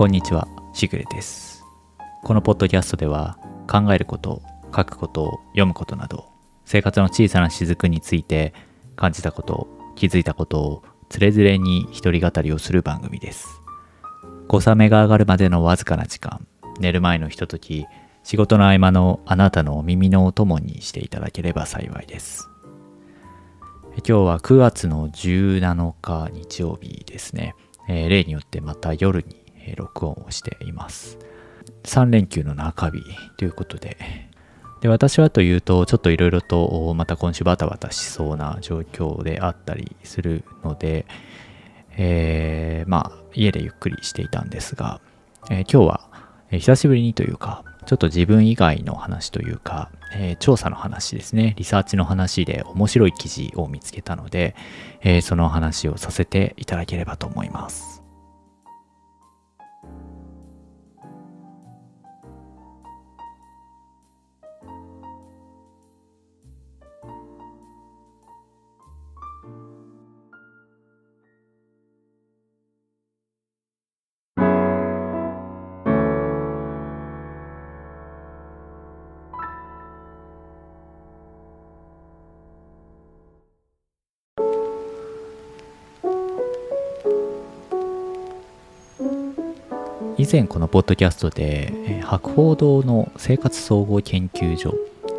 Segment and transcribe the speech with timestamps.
[0.00, 1.62] こんにちは、しぐれです。
[2.24, 3.36] このポッドキャストでは
[3.68, 4.40] 考えること、
[4.74, 6.24] 書くこと、読むことなど、
[6.64, 8.54] 生活の小さな雫について
[8.96, 13.60] 感じたこと、気づいたことをつれづれに一人語りをする番組です。
[14.48, 16.46] 小雨が上がるまでのわずかな時間、
[16.78, 17.84] 寝る前のひととき、
[18.22, 22.48] 仕事の合間のあなたのお耳のお供にしていただければ幸いです。
[23.96, 27.54] 今日は9月の17日日曜日ですね。
[27.86, 29.39] えー例によってまた夜に
[29.76, 31.18] 録音をしています。
[31.84, 33.02] 3連休の中日
[33.36, 33.96] ということで、
[34.80, 41.06] で私はというと、ちょっといろいろとまた今週バタバタしそうな状況であったりするので、
[41.96, 45.00] えーまあ家でゆっくりしていたんですが、
[45.50, 46.10] えー今日は、
[46.50, 54.56] 久しぶりにというか、ちょっと自分以外の話というか、えー調査の話ですね、リサーチの話で面白い記事を見つけたので、
[55.02, 57.89] えーその話をさせていただければと思います。
[90.20, 94.74] 以前このポッドキャストで、えー博報堂の生活総合研究所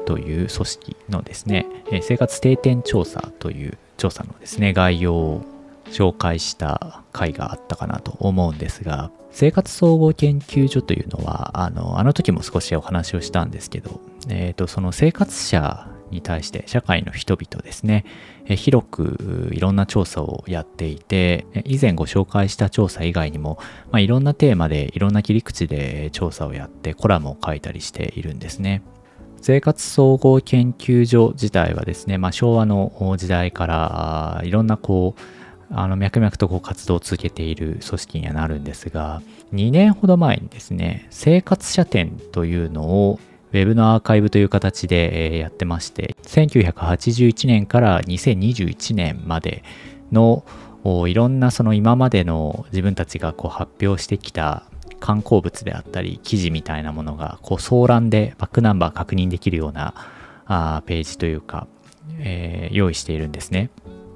[0.06, 5.42] という組織のですね、えー生活定点調査という調査のですね、概要を
[5.86, 18.06] 紹介した回があったかなと思うんですが、生活総合研究所というのは、あの、あの時も少しお話をしたんですけど、えっ、と、その生活者に対して社会の人々ですね、
[18.41, 23.58] えー広くいろんな調査をやっていて、以前ご紹介した調査以外にも、
[23.92, 28.82] まあ、いろんなテーマでいろんな切り口で調査をやってコラムを書いたりしているんですね。
[29.42, 35.22] 生活総合研究所自体はですね、まあ、昭和の時代からいろんなこう
[35.74, 39.22] あの脈々とこう活動を続けている組織にはなるんですが
[39.54, 43.20] 2年ほど前にですね生活者展というのを
[43.52, 49.64] ウェブのアーカイブという形でやってまして1981年から2021年まで
[50.12, 50.44] の
[51.08, 54.64] いろんなその今までの自分たちがこう発表してきた
[55.00, 59.94] 観光物であったり記事みたいなものがこう総覧でバックナンバー確認できるような
[60.46, 61.68] あページというか、
[62.20, 63.70] えー用意しているんですね。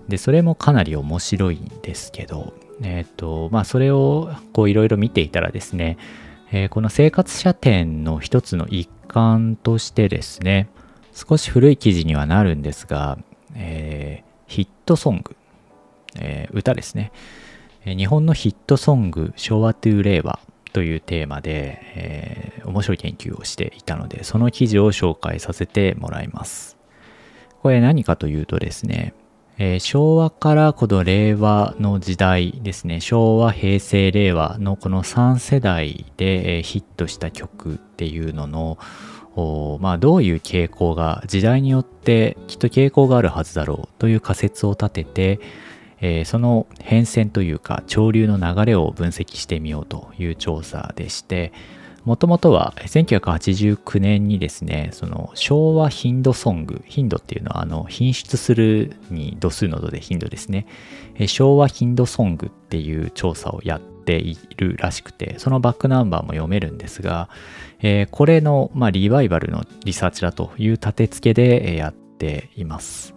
[0.08, 4.32] でそれもかなり面白いんですけどえっ、とまあそれを
[4.68, 5.98] いろいろ見ていたらですね、
[6.52, 10.68] えーこの生活者展の一つの一環としてですね
[11.14, 13.18] 少し古い記事にはなるんですが、
[13.56, 15.36] えーヒットソング、
[16.20, 17.14] えー歌ですね、
[17.86, 20.40] 日本のヒットソング昭和と令和
[20.74, 26.76] というテーマで、えー面白い研究をしていたのでその記事を紹介させてもらいます。
[27.62, 29.14] これ何かというとですね、
[29.58, 33.00] えー昭和からこの令和の時代ですね。
[33.00, 38.78] 昭和平成令和のこの3世代で、えーヒットした曲っていうのの
[39.82, 45.40] まあ、どういう傾向が時代によってきっと傾向があるはずだろうという仮説を立てて、
[46.00, 51.52] えーその変遷というか潮流の流れを分析してみようという調査でして
[52.06, 60.68] もともとは1989年にですねその昭和頻度ソング頻度っていうのはあの品質するに度数の度で頻度ですね
[61.28, 67.28] 昭和頻度ソングっていう調査をやっているらしくてそのバックナンバーも読めるんですが、
[67.80, 73.16] えーこれの、まあ、リバイバルのリサーチだという立て付けでやっています。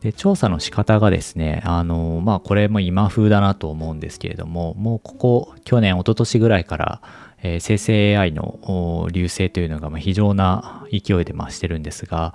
[0.00, 7.02] で調査の仕方がですね、あのまあこれも今風だなと思うんですけれども、もうここ去年、一昨年ぐらいから、
[7.46, 12.34] えー生成 AI の流星というのがまあ非常な勢いで増してるんですが、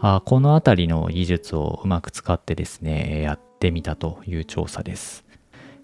[0.00, 5.24] あこのあたりの技術をうまく使ってですね、やってみたという調査です。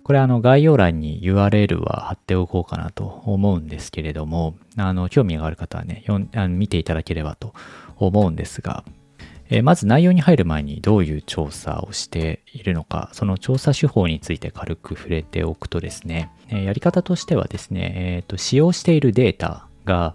[0.04, 7.52] これあの概要欄に URL は貼っておこうかなと思うんですけれども、あの興味がある方はね、読んあの見ていただければと
[7.96, 8.84] 思うんですが、
[9.50, 20.14] えーまず内容に入る前にどういう調査をしているのか、その調査手法について軽く触れておくとですね、えーやり方としてはですね、えーと使用しているデータが、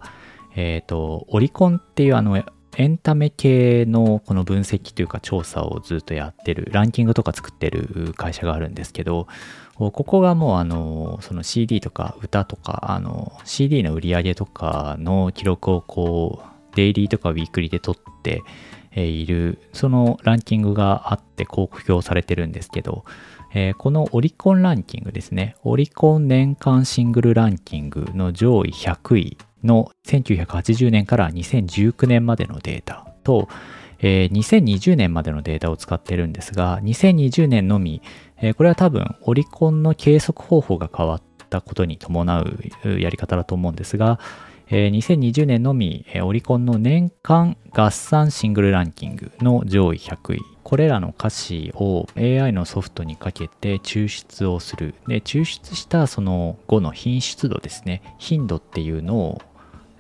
[0.56, 2.44] えっ、と、オリコンっていうあの、
[2.76, 9.28] エンタメ系のこの分析というか調査をずっとやってる、ランキングとか作ってる会社があるんですけど、
[9.76, 18.42] ここがもうあの、その CD とか歌とか、あの、CD の売り上げとかの記録をこう、デイリーとかウィークリーで取って、
[18.96, 23.06] いる、そのランキングがあって公表されてるんですけど、
[23.78, 33.48] このオリコンランキングですね、オリコン年間シングルランキングの上位100位の1980年から2019年までのデータと、
[34.00, 38.02] えー、2020年までのデータを使ってるんですが、2020年のみ、
[38.58, 42.60] これは多分オリコンの計測方法が変わったことに伴う
[43.00, 44.20] やり方だと思うんですが、
[44.76, 50.40] えー、2020年のみ、えー、オリコンの年間合算シングルランキングの上位100位。
[50.64, 54.96] これらの歌詞を AI のソフトにかけて抽出をする。
[55.08, 58.02] で、抽出したその後の品質度ですね。
[58.18, 59.42] 頻度っていうのを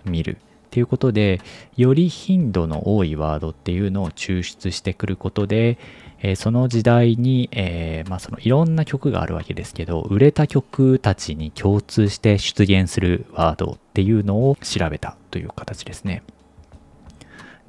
[0.05, 0.39] 見る。
[0.73, 1.39] っていうことで、
[1.77, 5.77] より頻度の多いワードっていうのを抽出してくることで、
[6.23, 16.23] えー、その時代に、えー、まあ、そのいろんな曲があるわけですけど、売れた曲たちに共通して出現するワードっていうのを調べたという形ですね。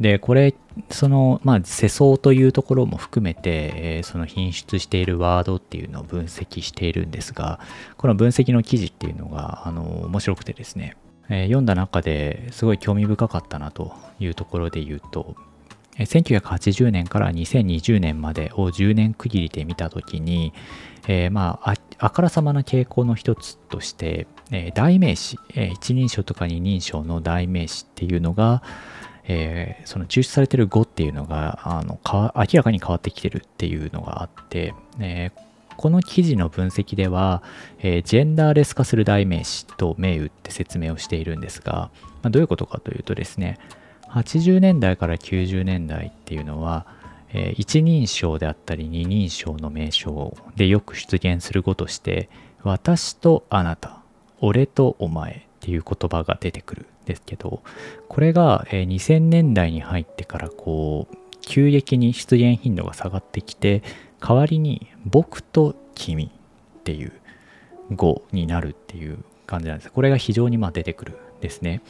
[0.01, 0.55] で、これ、
[0.89, 7.61] その、まあ、世相というところも含めて、えー、その品質しているワードっていうのを分析しているんですが、
[7.99, 10.97] この分析の記事っていうのが、あの、面白くてですね、
[11.29, 15.35] えー、読んだ中ですごい興味深かったなというところで言うと、
[15.99, 20.53] 1980年から2020年までを10年区切りで見たときに、
[21.07, 28.63] えー、まあ、あからさまな傾向の一つとして、えー、代名詞、えー、一人称とか二人称の代名詞っていうのが、
[29.27, 35.41] えー、その抽出されてる語っていうのがあの明らかに変わってきてるっていうのがあって、えー、
[35.77, 37.43] この記事の分析では、
[37.79, 41.91] えー、ジェンダーレス化する代名詞と銘打って説明をしているんですが、
[42.23, 43.59] まあ、どういうことかというとですね、
[44.09, 46.87] 80年代から90年代っていうのは、
[47.33, 52.29] えー、一人称であったり二人称の名称でよく出現する語として、
[52.63, 54.01] 私とあなた、
[54.41, 57.63] 俺とお前っていう言葉が出てくるんですけど、
[58.09, 63.83] これが、えー、2000年代に入ってからこう、急激に出現頻度が下がってきて、
[64.27, 66.25] 代わりに僕と君
[66.79, 67.13] っていう
[67.91, 69.93] 語になるっていう感じなんです。
[69.93, 71.83] これが非常にま出てくるですね。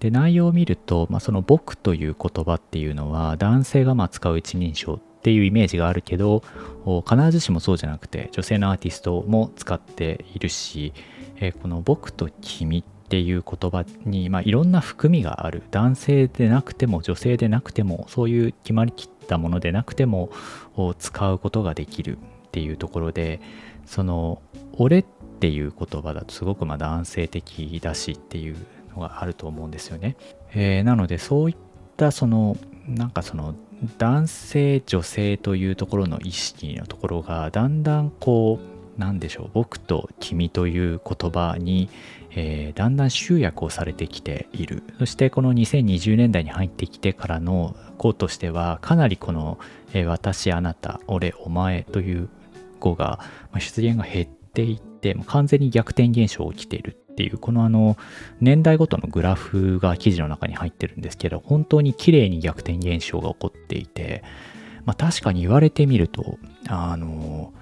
[0.00, 6.42] で、内容を見ると、まあ、その僕という言葉っていうのは男性がま使う一人称っていうイメージがあるけど、
[7.08, 10.92] 必ずしもそうじゃなくて女性のアーティストも使っているし、
[11.36, 15.62] えこの僕と君っていう言葉に、まあ、いろんな含みがある。
[15.70, 20.30] 男性でなくても女性でなくてもそういう決まりきったものでなくても
[20.98, 23.40] 使うことができるっていうところで
[23.86, 24.42] その
[24.72, 25.04] 俺っ
[25.38, 28.56] ていう言葉だとすごくま男性的だしっていう
[28.94, 30.16] のがあると思うんですよね。
[30.52, 31.56] えー、なのでそういっ
[31.96, 32.56] たその
[32.88, 33.54] なんかその
[33.98, 41.88] 男性女性というところの意識のところがだんだんこうなんでしょう僕と君という言葉に、
[42.30, 44.84] えー、だんだん集約をされてきている。
[44.98, 49.58] そしてこの2020年代に入ってきてからの語としてはかなりこの、
[49.92, 52.28] えー、私あなた俺お前という
[52.78, 53.20] 語が、
[53.52, 57.96] ま、出現が減っていって完全に逆転現象起きているっていうこのあの
[58.40, 64.22] 年代ごとのグラフが記事の中に入ってるんですけど本当に綺麗に逆転現象が起こっていて、
[64.84, 66.38] まあ、確かに言われてみると
[66.68, 67.52] あの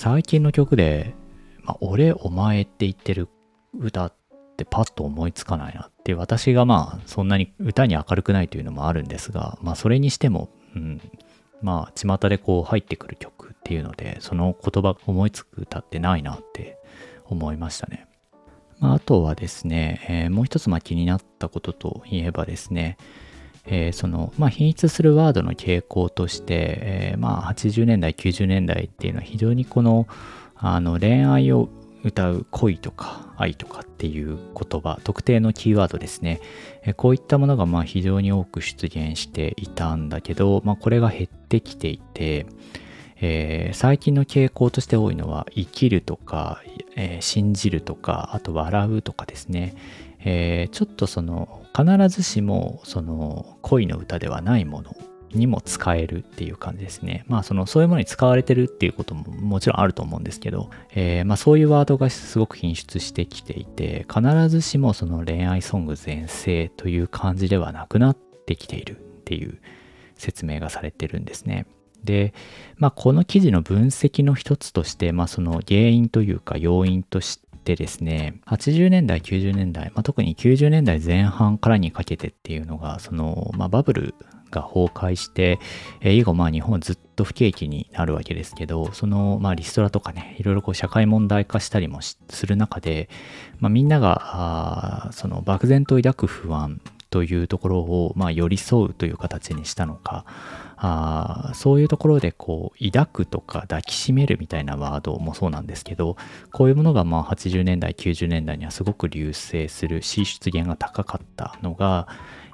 [0.00, 1.12] 最近の曲で
[1.64, 3.28] 「まあ、俺お前」って言ってる
[3.76, 4.14] 歌っ
[4.56, 11.00] てパッと思いつかないなって私がまあそんなに歌に明るくないというのもあるんですがまあそれにしても、うん、
[11.62, 16.78] まあ巷でこう入ってくる曲っていうのでその言葉思いつく歌ってないなって
[17.24, 18.06] 思いましたね。
[18.78, 22.98] まあ、あとはですね、えー、もう一つま気になったことといえばですね、
[23.70, 30.06] えー、その、まあ、品質するワードの傾向として、えー、まあ、80年代、90年代っていうのは非常にこの、
[30.56, 31.68] あの、恋愛を
[32.04, 36.40] 歌う恋とか愛とかっていう言葉、特定のキーワードですね。
[36.84, 42.46] えこういったものがまあ非常に多く出現していたんだけど、まあ、これが減ってきていて、
[43.20, 46.62] えー、最近の傾向として多いのは生きるとか、
[46.94, 49.74] えー、信じるとかあと笑うとかですね、
[50.24, 54.96] えー、ちょっとその必ずしもその恋の歌ではないもの
[55.32, 57.24] にも使えるっていう感じですね。
[57.28, 69.58] まあそのそういうものに使われてるっていうことももちろんあると思うんですけど、えー、まあそういうワードがすごく品質してきていて必ずしもその恋愛ソング全盛という感じではなくなってきているっていう
[70.16, 71.66] 説明がされてるんですね。
[72.04, 72.32] で、
[72.76, 84.14] まあ、この記事の分析の一つとして、まあ、その原因というか要因としててですね、80年代、90年代、まあ、特に90年代前半からにかけてっていうのが、その、まあ、バブル
[84.50, 85.58] が崩壊して、
[86.00, 93.10] え以後まあ日本ずっと不景気になるわけですけど、そのまあリストラとかね、いろいろこう社会問題化したりもする中で、
[93.58, 100.24] まあ、みんなが、あその漠然と抱く不安というところを、まあ、寄り添うという形にしたのか。
[100.80, 106.16] あそういうところでこう抱くとか抱きしめるみたいなワードもそうなんですけど
[106.52, 112.06] こういうものがまあ80年代90年代にはすごく流星するし出現が高かったのが、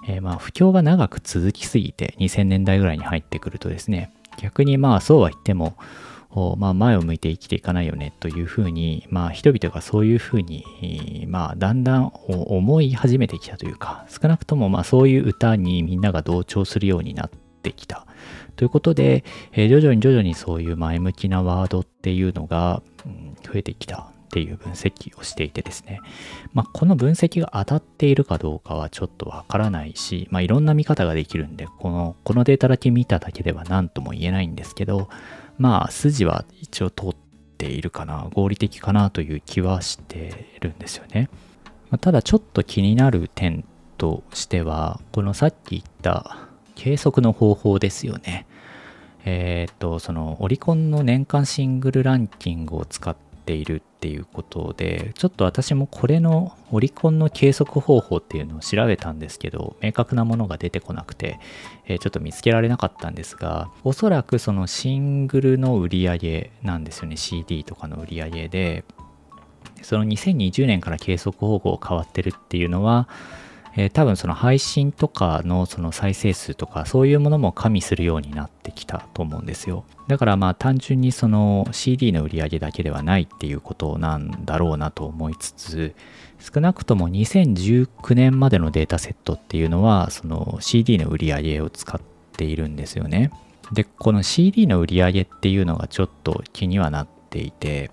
[0.08, 5.76] えー、まあ不況が長く続きすぎて2000年代ぐらいに入ってくるとですね逆にまあそうは言っても
[6.58, 17.30] まあ、前を向いて生きていかないよねというふうに、まあ、人々がそういうふうに、まあ、だんだん思い始めてきたというか少なくともまあそういう歌にみんなが同調するようになっ
[17.62, 18.06] てきた。
[18.56, 22.82] ということで、えー、徐々に徐々にそういう前向きなワードっていうのが、
[23.42, 24.14] 増えてきた。
[24.24, 26.00] っていう分析をしていてですね、
[26.54, 35.08] まあ、この分析が当たっているかどうかはちょっとわからないし、まあ、いろんな見方ができるんでこのこのデータだけ見ただけでは何とも言えないんですけど
[35.58, 37.14] まあ筋は一応通っ
[37.58, 41.28] ているかな合理的かなという気はしてるんですよね、
[41.90, 43.64] まあ、ただちょっと気になる点
[43.98, 48.46] としてはこのさっき言った計測の方法ですよね。
[49.24, 61.38] えっ、と、そのオリコンの年間シングルランキングを使っているっていうことで、ちょっと私もこれのオリコンの計測方法っていうのを調べたんですけど、明確なものが出てこなくて、
[61.86, 68.84] えー、ちょっと見つけられなかったんですが、おそらくそのシングルの売り上げなんですよね、CD とかの売り上げで、
[69.82, 73.08] その2020年から計測方法変わってるっていうのは、
[73.76, 79.84] えー、多分その配信とかのその再生数とかそういうものも加味するようになってきたと思うんですよ。
[80.08, 85.94] だからまあ単純にその CD の売り上げだけではないっていうことなんだろうなと思いつつ
[86.38, 92.00] 少なくとも2019年までのデータセットっていうのはその CD の売り上げを使っ
[92.36, 93.30] ているんですよね。
[93.72, 97.90] で、この CD の売り上げっていうのがちょっと気にはなっていて、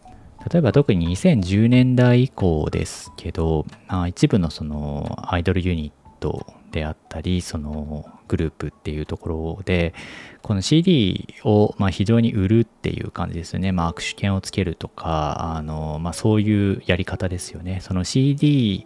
[0.50, 9.94] 例えば特に2010年代以降ですけど、まあ、一部のそのアイドルユニットであったりそのグループっていうところで
[10.42, 17.80] この CD をま非常に売るっていう感じですよね、まあ、握手券をつけるとかあの、まあ、そういうやり方ですよね。
[17.82, 18.86] その CD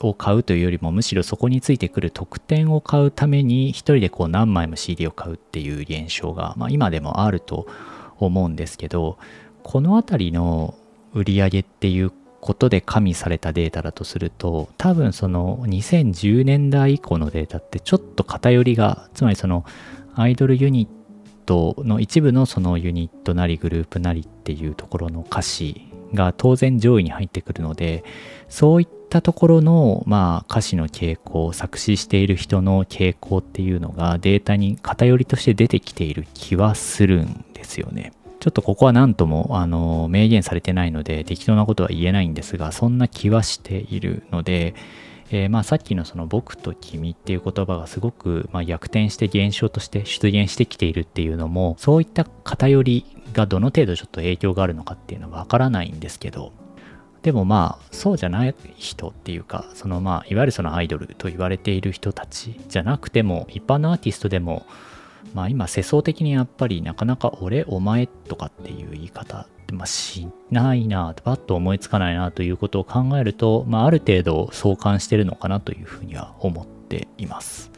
[0.00, 7.66] を買うというよりもむしろそこについてくる特典を買うために一人でこう何枚も CD を買うっていう現象が、まあ、今でもあると
[8.18, 9.18] 思うんですけど
[9.68, 10.76] この辺りの
[11.12, 19.64] 売り上げっていうことで加味されたデータだとすると多分その2010年代以降のデータってちょっと偏りがつまりその
[20.14, 28.04] アイドルユニットの一部のそのユニットなりグループなりっていうところの歌詞が当然上位に入ってくるので
[28.48, 38.12] そういったところのまあ歌詞の傾向作詞している人の傾向っていうのがデータに偏りとして出てきている気はするんですよね。
[38.46, 44.76] ちょっとここは何とも、あの、明言されてないので、適当なことは言えないんですが、そんな気はしているので、
[45.32, 56.52] えー、まあさっきのその僕と君っていう言葉がすごくま逆転して現象として出現してきているっていうのもそういった偏りがどの程度ちょっと影響があるのかっていうのはわからないんですけど
[57.22, 64.64] でもまあそうじゃない人っていうかそのまあいわゆるそのアイドルと言われている人たちじゃなくても一般のアーティストでも
[65.34, 77.70] まあ今世相的にやっぱりなかなか俺お前とかっていう言い方ってまあしないなパッと思いつかないなということを考えると、まあある程度相関してるのかなというふうには思っています。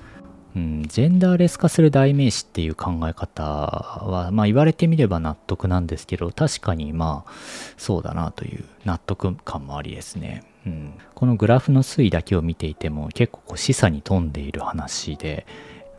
[0.56, 7.30] うん、ジェンダーレス化する代名詞っていう考え方は、まあ言われてみれば納得なんですけど、確かにまあ
[7.76, 10.44] そうだなという納得感もありですね。
[10.66, 15.46] うん、このグラフの推移だけを見ていても結構こう示唆に富んでいる話で、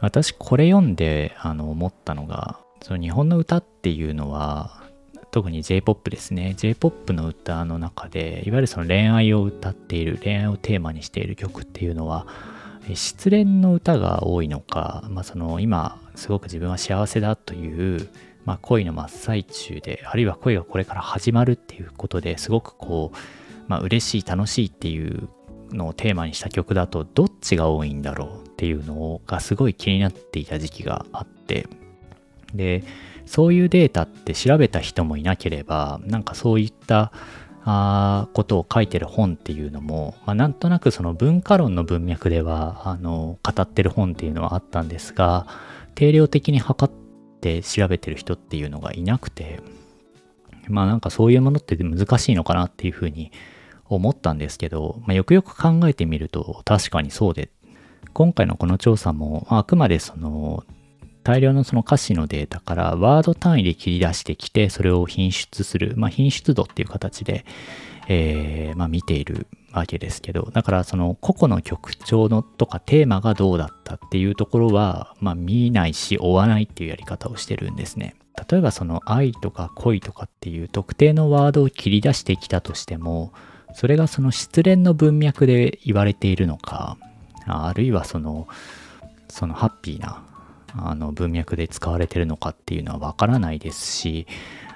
[0.01, 4.83] 私これ読んであの思ったのがその日本の歌っていうのは
[5.31, 6.55] 特に J-POP ですね。
[6.57, 12.25] J-POP の歌の中でいわゆるその恋愛を歌っている恋愛をテーマにしている曲っていうのは
[12.95, 18.09] 失恋の歌が多いのか、まあ、その今すごく自分は幸せだという、
[18.45, 23.17] まあ、恋の真っ最中であるいは恋がこれから始まるっていうことですごくこう、
[23.67, 25.29] まあ、嬉しい楽しいっていう
[25.71, 31.65] のをテーマにした曲だとどっちが多いんだろうっていうのがすごい気になっていた時期があって
[32.53, 32.83] で
[33.25, 37.13] そういうデータって調べた人もいなければなんかそういった
[37.63, 45.47] あことを書いてる本っていうのも、まあ、なんとなくその文化論の文脈ではあの語ってる本っていうのはあったんですが
[45.95, 46.93] 定量的に測っ
[47.39, 49.61] て調べてる人っていうのがいなくて
[50.67, 53.31] まあなんかそういうものって難しいのかなっていうふうに
[53.85, 57.49] 思ったんですけど、まあ、よくよく考えてみると確かにそうで
[58.19, 60.65] 今回のこの調査もあくまでその
[61.23, 67.45] 大量のその歌詞のデータからワード単位で切り出してきて、それを品質する、まあ、品質度っていう形で、
[68.09, 78.17] えー、まあ、見ているわけですけど、だからその個々の曲調のとかテーマがどうだったっていうところは、まあ、見ないし追わないっていうやり方をしてるんですね。
[78.51, 83.31] 例えばその愛とか恋とかっていう特定のワードを切り出してきたとしても、
[83.73, 86.97] それがその失恋の文脈で言われているのか、
[87.49, 88.47] あるいはその、
[89.29, 90.23] そのハッピーな
[90.73, 94.27] あの文脈で使われてるのかっていうのはわからないですし、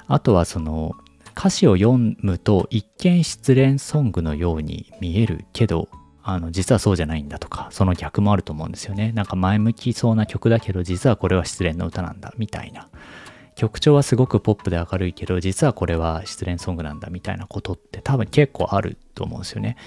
[0.08, 0.96] あとはその
[1.38, 5.90] 歌詞を読むと一見失恋ソングのように見えるけど、
[6.24, 9.12] あの実はそうじゃないんだとか、その逆もあると思うんですよね。
[9.12, 12.88] なんか前向きそうな曲だけど、実はこれは失恋の歌なんだみたいな。
[13.56, 19.78] 曲調はすごくポップで明るいけど、実はこれは失恋ソングなんだみたいなことって多分結構あると思うんですよね。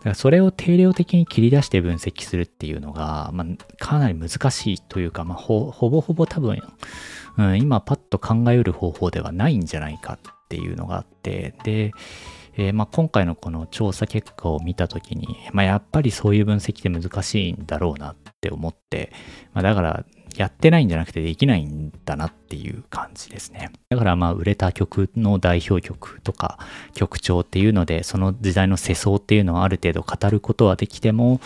[0.00, 6.62] だからそれを定量的に切り出して分析するっていうのが、まあ、かなり難しいというか、まあ、ほぼほぼ多分、
[7.38, 11.92] うん、今パッと考えうる方法ではないんじゃないかっていうのがあって、で、
[12.56, 19.12] えー、まあ、今回のこの調査結果を見たときに、まあ、やっぱりそういう分析って難しいんだろうなって思って、
[19.52, 20.04] まあ、だから
[20.36, 23.70] やってないんじゃなくてできないんだなっていう感じですね。
[23.88, 26.58] だからまあ売れた曲の代表曲とか
[26.94, 31.40] 曲調っていうのでその時代の世相っていうのをある程度語ることはできても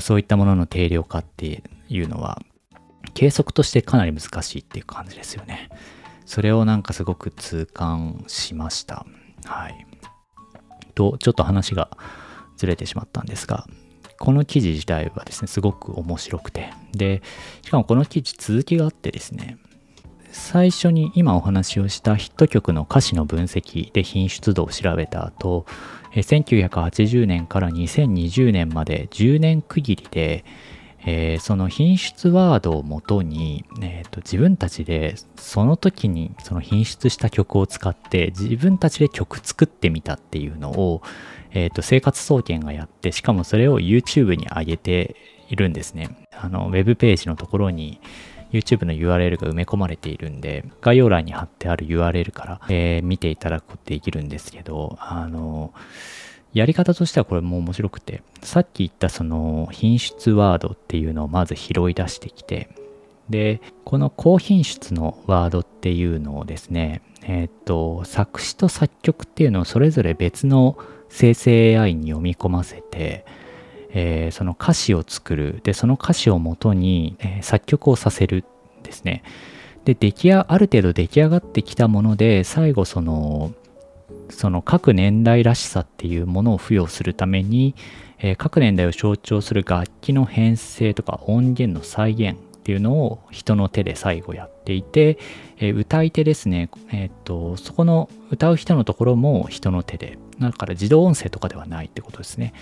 [0.00, 2.42] そういったものの定量化っていうのは
[3.14, 5.68] 計測としてかなり難しいっていう感じですよね。
[6.26, 9.06] それをなんかすごく痛感しました。
[9.44, 9.86] はい。
[10.94, 11.96] と、ちょっと話が
[12.56, 13.66] ずれてしまったんですが、
[14.18, 16.70] この記事自体はですね、すごく面白くて。
[16.92, 17.22] で、
[17.62, 19.58] しかもこの記事続きがあってですね、
[20.30, 25.66] 最初に今お話をしたヒット曲の歌詞の分析で品質度を調べた後、
[26.14, 30.44] 1980年から2020年まで10年区切りで、
[31.10, 41.02] えー、その品質ワードをもとに、えーと、自分たちでその時にその品質した曲を使って自分たちで曲作ってみたっていうのを、
[41.52, 45.16] え、ー、と、生活総研がやって、しかもそれを YouTube に上げて
[45.48, 46.10] いるんですね。
[46.30, 48.00] あの、ウェブページのところに
[48.52, 55.72] YouTube の URL が埋め込まれているんで、概要欄に貼ってある URL から、えー、見ていただくことできるんですけど、あの、
[56.52, 62.70] やり方としてはこれも面白くて、さっき言ったその品質ワードっていうのをまず拾い出してきて、
[63.28, 70.78] で、この高品質のワードっていうのをですね、えっ、と、作詞と作曲っていうのをそれぞれ別の
[71.10, 73.26] 生成 AI に読み込ませて、
[73.90, 75.60] えー、その歌詞を作る。
[75.62, 78.44] で、その歌詞をもとに、えー、作曲をさせる
[78.80, 79.22] んですね。
[79.84, 83.52] で、出来ある程度出来上がってきたもので、最後その、
[84.30, 87.74] その各年代らしさっていうものを付与するために、
[88.18, 95.18] えー、各年代を象徴する楽器の編成とか音源の再現っていうのを人の手で最後やっていて、
[95.58, 102.52] えー、歌い手ですね、えー、っと、そこの歌う人のところも人の手でだから自動音声とかではないってことですね。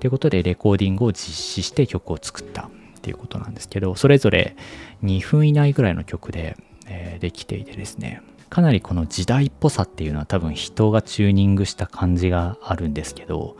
[0.00, 4.56] ということで、レコーディングを実施して曲を作ったっていうことなんですけど、それぞれ
[5.02, 6.56] 2分以内ぐらいの曲で、
[6.86, 8.22] えー、できていてですね、
[8.54, 13.56] かなりこの時代っぽさっていうのは多分人がチューニングした感じがあるんですけど、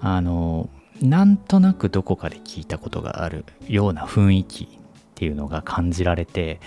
[0.00, 0.68] あの、
[1.00, 4.68] なんとなくどこかで聞いたことがあるような雰囲気っ
[5.14, 6.60] ていうのが感じられて、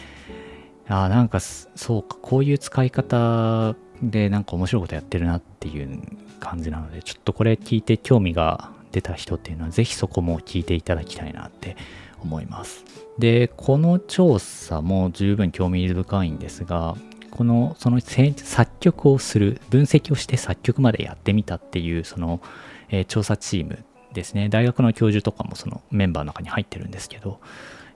[0.88, 6.02] ああ、なんかそうか、こういう使い方でなんか面白いことやってるなっていう
[6.40, 11.78] 感じなので、ちょっとこれ聞いて興味が出た人っていうのは、ぜひそこも聞いていただきたいなって
[12.24, 12.86] 思います。
[13.20, 16.96] で、この調査も十分興味深いんですが、
[17.38, 22.41] この、その作曲をする、分析をして作曲までやってみたっていう、その、
[22.89, 27.39] えー、調査チームですね、大学の教授とかもそのメンバーの中に入ってるんですけど、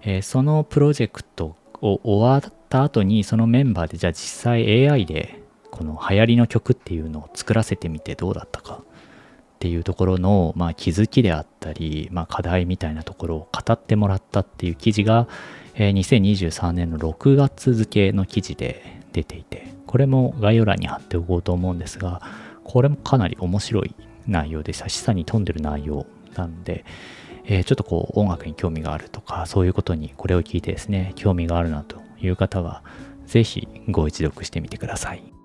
[0.04, 8.84] えー、そのプロジェクトを終わった後に、そのメンバーで、じゃあ実際 AI でこの流行りの曲っていうのを作らせてみてどうだったかっ
[9.60, 15.28] ていうところの、まあ、気づきであったり、まあ、課題みたいなところを語ってもらったっていう記事が、
[15.76, 22.22] え、2023年の6月付の記事で出ていてこれも概要欄に貼っておこうと思うんですが
[22.64, 23.96] これもかなり面白い
[24.28, 26.86] 内容でした示唆に富んでる内容なんで、
[27.46, 32.84] えー、ちょっとこう音楽に興味があるとかそういうことにこれを聞いてですね興味があるなという方は
[33.26, 35.41] 是非ご一読してみてください。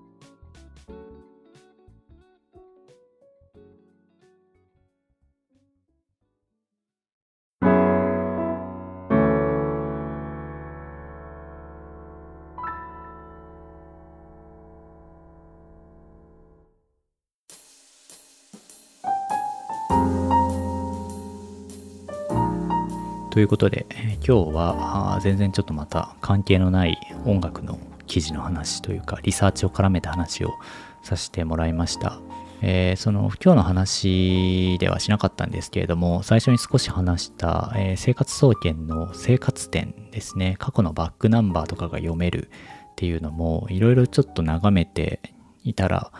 [23.37, 30.55] ということで、え今日は全然ちょっとまた関係のない音楽の記事の話というかリサーチを絡めた話を
[31.03, 32.19] させてもらいました。
[32.63, 45.21] えーその今日の話ではしなかったんですけれども最初に少し話した、えー生活総研の生活展ですね過去のバックナンバーとかが読めるっていうのもいろいろちょっと眺めて
[45.63, 46.11] いたら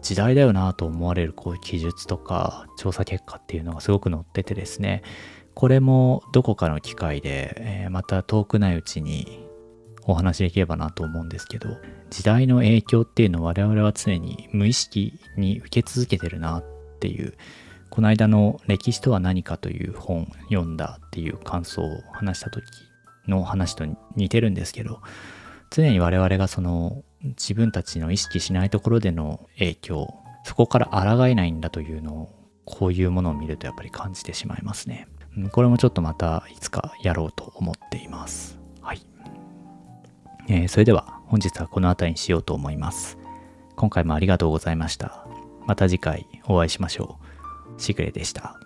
[0.00, 5.02] 時代だよなと思われるこう記述とか調査結果っていうのがすごく載っててですね
[5.54, 9.42] これもどこかの機会で、えーまた遠くないうちに
[10.04, 11.68] お話しできればなと思うんですけど
[12.10, 16.64] 時代の影響っていうのを我々は常に無意識に受け続けてるなっ
[17.00, 17.34] ていう
[17.90, 22.64] この間の「歴史とは何か」という本読んだっていう感想を話した時
[23.28, 23.84] の話と
[24.16, 25.00] 似てるんですけど
[25.70, 35.06] 常に我々がその自分たちの意識しないところでの影響そこから抗えないんだというのをこういうものを見るとやっぱり感じてしまいますね。
[35.36, 38.58] うんこれもちょっとまたいつかやろうと思っています。
[38.80, 39.02] はい。
[40.48, 43.18] えーそれでは本日はこの辺りにしようと思います。
[43.76, 45.26] 今回もありがとうございました。
[45.66, 47.18] また次回お会いしましょ
[47.78, 47.80] う。
[47.80, 48.58] シグレでした。